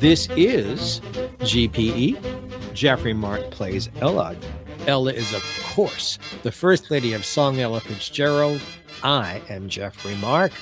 This 0.00 0.28
is 0.30 1.00
GPE. 1.40 2.16
Jeffrey 2.72 3.12
Mark 3.12 3.50
plays 3.50 3.90
Ella. 4.00 4.34
Ella 4.86 5.12
is, 5.12 5.34
of 5.34 5.44
course, 5.62 6.18
the 6.42 6.50
First 6.50 6.90
Lady 6.90 7.12
of 7.12 7.22
Song 7.22 7.60
Ella 7.60 7.80
Fitzgerald. 7.80 8.62
I 9.02 9.42
am 9.50 9.68
Jeffrey 9.68 10.14
Mark, 10.16 10.52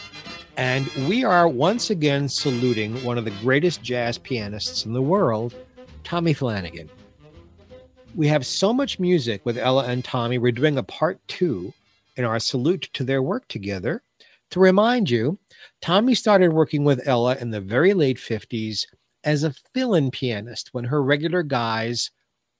and 0.56 0.88
we 1.08 1.22
are 1.22 1.46
once 1.46 1.90
again 1.90 2.28
saluting 2.28 3.02
one 3.04 3.16
of 3.16 3.24
the 3.24 3.30
greatest 3.42 3.80
jazz 3.80 4.18
pianists 4.18 4.84
in 4.84 4.92
the 4.92 5.00
world, 5.00 5.54
Tommy 6.08 6.32
Flanagan. 6.32 6.88
We 8.14 8.28
have 8.28 8.46
so 8.46 8.72
much 8.72 8.98
music 8.98 9.44
with 9.44 9.58
Ella 9.58 9.84
and 9.88 10.02
Tommy. 10.02 10.38
We're 10.38 10.52
doing 10.52 10.78
a 10.78 10.82
part 10.82 11.20
two 11.28 11.74
in 12.16 12.24
our 12.24 12.40
salute 12.40 12.88
to 12.94 13.04
their 13.04 13.20
work 13.20 13.46
together. 13.48 14.02
To 14.52 14.60
remind 14.60 15.10
you, 15.10 15.38
Tommy 15.82 16.14
started 16.14 16.50
working 16.50 16.82
with 16.82 17.06
Ella 17.06 17.36
in 17.36 17.50
the 17.50 17.60
very 17.60 17.92
late 17.92 18.16
50s 18.16 18.86
as 19.24 19.44
a 19.44 19.52
fill 19.74 19.92
in 19.92 20.10
pianist 20.10 20.70
when 20.72 20.84
her 20.84 21.02
regular 21.02 21.42
guys 21.42 22.10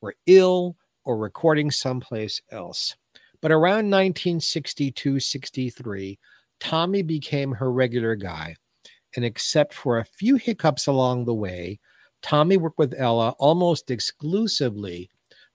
were 0.03 0.15
ill 0.27 0.77
or 1.07 1.17
recording 1.17 1.71
someplace 1.71 2.43
else. 2.51 2.97
But 3.41 3.51
around 3.51 3.89
1962 3.89 5.21
63, 5.21 6.19
Tommy 6.61 7.01
became 7.01 7.53
her 7.53 7.73
regular 7.73 8.15
guy. 8.15 8.57
And 9.17 9.25
except 9.25 9.73
for 9.73 9.97
a 9.97 10.05
few 10.05 10.37
hiccups 10.37 10.87
along 10.87 11.25
the 11.25 11.33
way, 11.33 11.81
Tommy 12.23 12.57
worked 12.57 12.79
with 12.79 12.95
Ella 12.97 13.31
almost 13.39 13.91
exclusively 13.91 15.11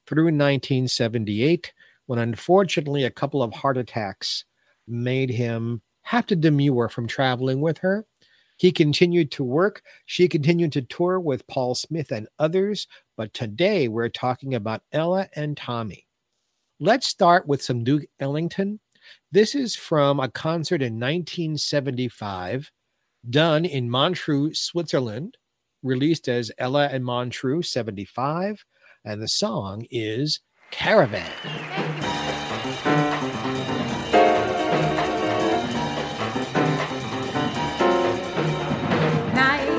through 0.07 0.25
1978, 0.25 1.73
when 2.05 2.19
unfortunately 2.19 3.03
a 3.03 3.11
couple 3.11 3.41
of 3.41 3.53
heart 3.53 3.77
attacks 3.77 4.45
made 4.87 5.29
him 5.29 5.81
have 6.01 6.25
to 6.27 6.35
demur 6.35 6.89
from 6.89 7.07
traveling 7.07 7.61
with 7.61 7.77
her. 7.79 8.05
He 8.57 8.71
continued 8.71 9.31
to 9.31 9.43
work. 9.43 9.81
She 10.05 10.27
continued 10.27 10.71
to 10.73 10.81
tour 10.83 11.19
with 11.19 11.47
Paul 11.47 11.75
Smith 11.75 12.11
and 12.11 12.27
others. 12.39 12.87
But 13.17 13.33
today 13.33 13.87
we're 13.87 14.09
talking 14.09 14.53
about 14.53 14.83
Ella 14.91 15.27
and 15.35 15.57
Tommy. 15.57 16.07
Let's 16.79 17.07
start 17.07 17.47
with 17.47 17.61
some 17.61 17.83
Duke 17.83 18.03
Ellington. 18.19 18.79
This 19.31 19.55
is 19.55 19.75
from 19.75 20.19
a 20.19 20.29
concert 20.29 20.81
in 20.81 20.93
1975 20.93 22.71
done 23.29 23.65
in 23.65 23.89
Montreux, 23.89 24.53
Switzerland 24.53 25.37
released 25.83 26.27
as 26.29 26.51
Ella 26.57 26.87
and 26.91 27.05
Montreux 27.05 27.61
75, 27.61 28.65
and 29.05 29.21
the 29.21 29.27
song 29.27 29.85
is 29.91 30.39
Caravan. 30.71 31.29
Night 39.35 39.69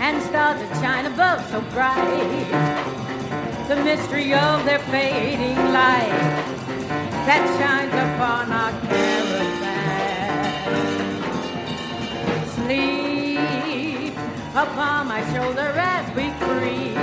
and 0.00 0.22
stars 0.22 0.60
that 0.60 0.80
shine 0.80 1.06
above 1.06 1.44
so 1.50 1.60
bright. 1.72 2.48
The 3.68 3.76
mystery 3.82 4.32
of 4.34 4.64
their 4.64 4.78
fading 4.78 5.56
light 5.72 6.54
that 7.26 7.44
shines 7.58 7.92
upon 7.92 8.52
our 8.52 8.70
caravan. 8.86 9.84
Sleep 12.46 13.13
upon 14.54 15.08
my 15.08 15.20
shoulder 15.34 15.72
as 15.76 16.06
we 16.14 16.30
creep 16.38 16.96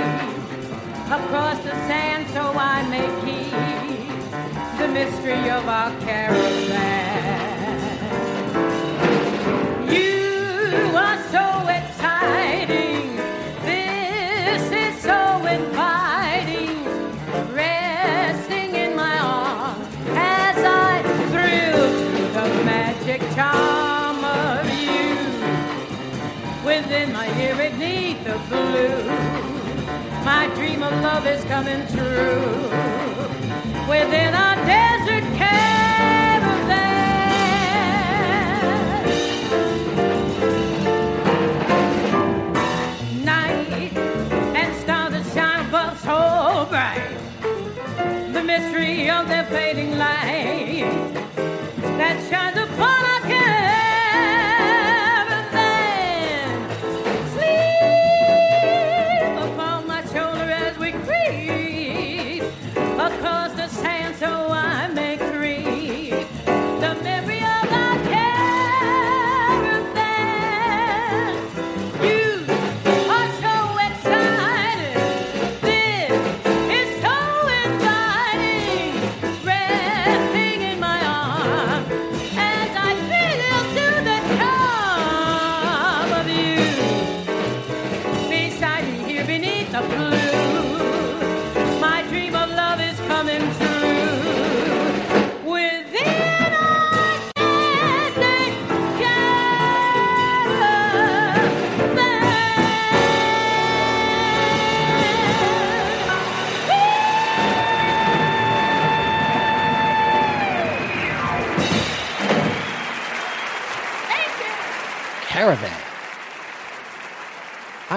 across 1.12 1.58
the 1.58 1.70
sand 1.86 2.26
so 2.30 2.40
I 2.56 2.82
may 2.88 3.08
keep 3.26 3.52
the 4.78 4.88
mystery 4.88 5.50
of 5.50 5.68
our 5.68 5.90
caravan. 6.00 7.11
Blue. 28.48 29.04
My 30.24 30.50
dream 30.54 30.82
of 30.82 30.92
love 31.02 31.26
is 31.26 31.44
coming 31.44 31.86
true 31.88 32.70
within 33.88 34.34
our 34.34 34.56
desert 34.66 35.01
the 89.72 89.80
blue. 89.80 90.31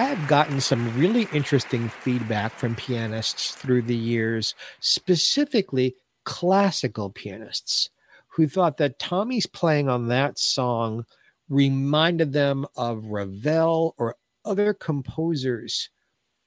Have 0.03 0.27
gotten 0.27 0.59
some 0.59 0.97
really 1.00 1.27
interesting 1.33 1.89
feedback 1.89 2.57
from 2.59 2.75
pianists 2.75 3.51
through 3.51 3.83
the 3.83 3.95
years, 3.95 4.53
specifically 4.80 5.95
classical 6.25 7.09
pianists, 7.09 7.89
who 8.27 8.47
thought 8.47 8.77
that 8.77 9.00
Tommy's 9.00 9.45
playing 9.45 9.88
on 9.88 10.07
that 10.07 10.38
song 10.38 11.06
reminded 11.50 12.33
them 12.33 12.65
of 12.75 13.06
Ravel 13.06 13.95
or 13.97 14.15
other 14.44 14.74
composers. 14.74 15.89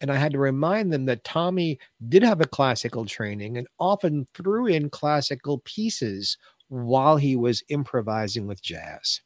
And 0.01 0.11
I 0.11 0.17
had 0.17 0.33
to 0.33 0.39
remind 0.39 0.93
them 0.93 1.07
that 1.07 1.25
Tommy 1.25 1.79
did 2.09 2.23
have 2.23 2.41
a 2.41 2.47
classical 2.47 3.05
training 3.05 3.57
and 3.57 3.67
often 3.81 4.27
threw 4.35 4.67
in 4.67 4.91
classical 4.91 5.59
pieces 5.65 6.37
while 6.69 7.17
he 7.17 7.35
was 7.35 7.65
improvising 7.69 8.47
with 8.47 8.63
jazz. 8.63 9.21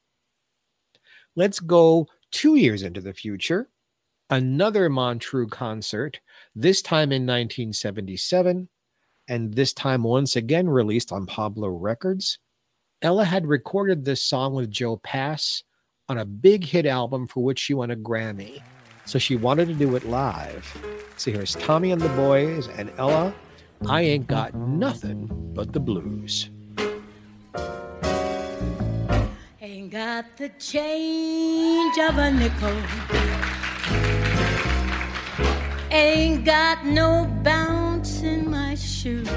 Let's 1.34 1.60
go 1.60 2.06
two 2.30 2.56
years 2.56 2.82
into 2.82 3.00
the 3.00 3.12
future. 3.12 3.69
Another 4.32 4.88
Montreux 4.88 5.49
concert, 5.49 6.19
this 6.55 6.81
time 6.81 7.12
in 7.12 7.26
1977, 7.26 8.67
and 9.29 9.52
this 9.52 9.75
time 9.75 10.05
once 10.05 10.37
again 10.37 10.70
released 10.70 11.12
on 11.12 11.26
Pablo 11.26 11.69
Records. 11.69 12.38
Ella 13.02 13.26
had 13.26 13.46
recorded 13.46 14.06
this 14.06 14.25
song 14.25 14.55
with 14.55 14.70
Joe 14.70 14.96
Pass 15.05 15.62
on 16.08 16.17
a 16.17 16.25
big 16.25 16.64
hit 16.64 16.87
album 16.87 17.29
for 17.29 17.44
which 17.44 17.58
she 17.58 17.75
won 17.75 17.90
a 17.90 17.96
Grammy. 17.96 18.62
So 19.05 19.19
she 19.19 19.37
wanted 19.37 19.69
to 19.69 19.75
do 19.75 19.96
it 19.96 20.08
live. 20.08 20.67
So 21.19 21.31
here's 21.31 21.55
Tommy 21.56 21.93
and 21.93 22.00
the 22.00 22.08
Boys 22.08 22.69
and 22.69 22.90
Ella. 22.96 23.34
I 23.87 24.00
ain't 24.00 24.29
got 24.29 24.55
nothing 24.55 25.29
but 25.52 25.75
the 25.75 25.81
blues. 25.81 26.49
Ain't 29.61 29.90
got 29.90 30.25
the 30.38 30.49
change 30.58 31.99
of 31.99 32.17
a 32.17 32.31
nickel. 32.31 33.61
Ain't 35.94 36.46
got 36.46 36.86
no 36.86 37.26
bounce 37.44 38.22
in 38.22 38.50
my 38.50 38.74
shoes. 38.76 39.28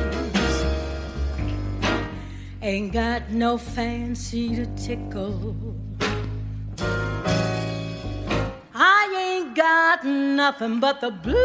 Ain't 2.62 2.94
got 2.94 3.30
no 3.30 3.58
fancy 3.58 4.56
to 4.56 4.66
tickle. 4.78 5.54
I 8.74 9.28
ain't 9.28 9.54
got 9.54 10.06
nothing 10.06 10.80
but 10.80 11.02
the 11.02 11.12
blues. 11.12 11.36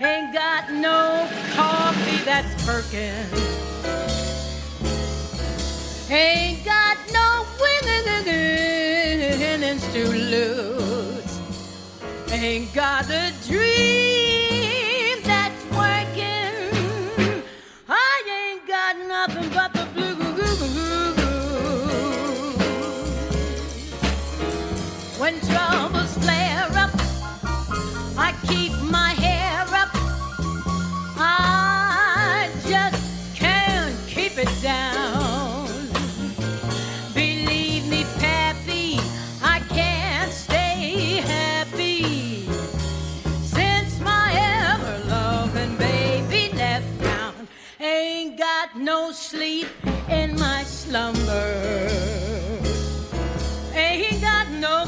Ain't 0.00 0.32
got 0.32 0.70
no 0.70 1.28
coffee 1.56 2.24
that's 2.24 2.54
perking. 2.64 3.26
Ain't 6.08 6.64
got 6.64 6.98
no 7.12 7.44
winnings 7.60 8.24
to 9.92 10.08
lose. 10.08 10.77
Ain't 12.40 12.72
got 12.72 13.10
a 13.10 13.32
dream 13.48 14.17
No 54.60 54.84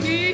that's 0.00 0.33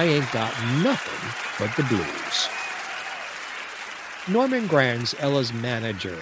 I 0.00 0.04
ain't 0.04 0.32
got 0.32 0.50
nothing 0.82 1.58
but 1.58 1.76
the 1.76 1.82
blues. 1.82 2.48
Norman 4.32 4.66
Granz, 4.66 5.14
Ella's 5.18 5.52
manager, 5.52 6.16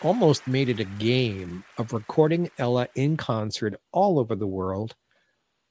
almost 0.00 0.46
made 0.46 0.70
it 0.70 0.80
a 0.80 0.84
game 0.84 1.62
of 1.76 1.92
recording 1.92 2.50
Ella 2.56 2.88
in 2.94 3.18
concert 3.18 3.78
all 3.92 4.18
over 4.18 4.34
the 4.34 4.46
world, 4.46 4.94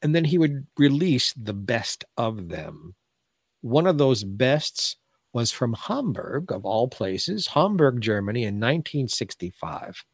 and 0.04 0.14
then 0.14 0.24
he 0.24 0.38
would 0.38 0.68
release 0.78 1.34
the 1.34 1.56
best 1.56 2.06
of 2.18 2.50
them. 2.50 2.94
One 3.62 3.88
of 3.88 3.98
those 3.98 4.24
bests 4.24 4.98
was 5.34 5.52
from 5.52 5.74
Hamburg, 5.74 6.52
of 6.52 6.64
all 6.64 6.88
places, 6.88 7.48
Hamburg, 7.48 8.02
Germany, 8.02 8.44
in 8.44 8.60
1965. 8.60 10.06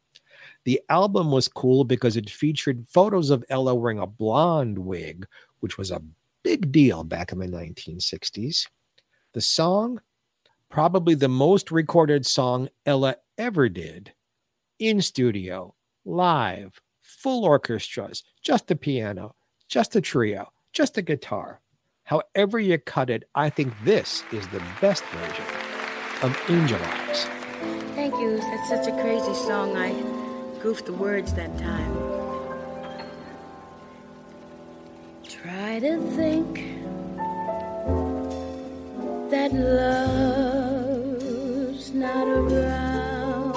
The 0.64 0.80
album 0.88 1.30
was 1.30 1.46
cool 1.46 1.84
because 1.84 2.16
it 2.16 2.30
featured 2.30 2.88
photos 2.88 3.28
of 3.28 3.44
Ella 3.50 3.74
wearing 3.74 3.98
a 3.98 4.06
blonde 4.06 4.78
wig, 4.78 5.26
which 5.58 5.76
was 5.76 5.90
a 5.90 6.00
big 6.42 6.72
deal 6.72 7.04
back 7.04 7.32
in 7.32 7.38
the 7.38 7.46
1960s. 7.46 8.66
The 9.34 9.40
song, 9.40 10.00
probably 10.68 11.14
the 11.14 11.28
most 11.28 11.70
recorded 11.70 12.26
song 12.26 12.68
Ella 12.86 13.16
ever 13.38 13.68
did, 13.68 14.12
in 14.78 15.02
studio, 15.02 15.74
live, 16.04 16.80
full 17.02 17.44
orchestras, 17.44 18.24
just 18.42 18.70
a 18.70 18.76
piano, 18.76 19.34
just 19.68 19.94
a 19.96 20.00
trio, 20.00 20.52
just 20.72 20.98
a 20.98 21.02
guitar. 21.02 21.60
However 22.04 22.58
you 22.58 22.78
cut 22.78 23.10
it, 23.10 23.24
I 23.34 23.50
think 23.50 23.72
this 23.84 24.24
is 24.32 24.46
the 24.48 24.62
best 24.80 25.04
version 25.04 25.44
of 26.22 26.36
Angel 26.48 26.80
Eyes. 26.82 27.24
Thank 27.94 28.14
you. 28.14 28.38
That's 28.38 28.68
such 28.68 28.86
a 28.88 29.00
crazy 29.00 29.34
song. 29.34 29.76
I 29.76 29.92
goofed 30.60 30.86
the 30.86 30.92
words 30.92 31.34
that 31.34 31.56
time. 31.58 32.09
Try 35.30 35.78
to 35.78 35.96
think 36.16 36.58
that 39.30 39.52
love's 39.54 40.72
not 41.92 42.26
around, 42.26 43.54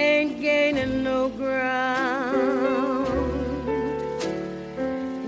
ain't 0.00 0.40
gaining 0.40 1.04
no 1.04 1.28
ground 1.28 3.06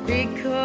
because 0.06 0.59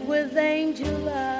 with 0.00 0.36
angel 0.36 1.33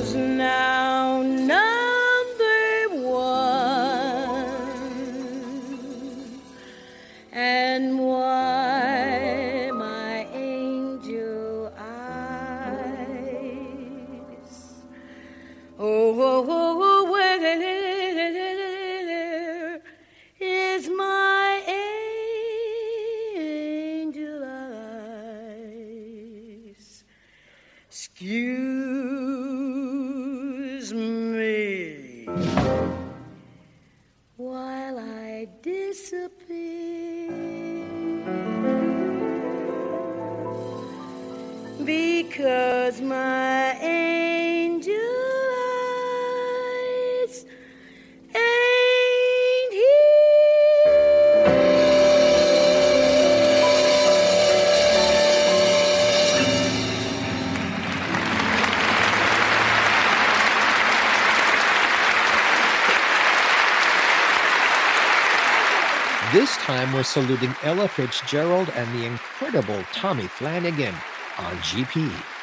who's 0.00 0.14
now 0.14 1.20
number 1.22 2.88
one 2.88 3.26
and 7.32 7.98
why 7.98 9.70
my 9.74 10.26
angel 10.32 11.70
eyes. 11.78 12.94
Oh, 15.78 16.18
oh, 16.18 16.46
oh, 16.48 16.48
oh, 16.48 16.80
oh 16.82 17.04
where 17.10 17.38
is 20.40 20.88
my 20.88 21.62
angel 24.06 24.44
eyes? 24.44 25.74
Excuse 27.88 28.79
This 66.32 66.56
time 66.58 66.92
we're 66.92 67.02
saluting 67.02 67.54
Ella 67.62 67.88
Fitzgerald 67.88 68.68
and 68.76 68.94
the 68.94 69.06
incredible 69.06 69.82
Tommy 69.92 70.26
Flanagan 70.26 70.94
on 71.38 71.56
GPE. 71.56 72.39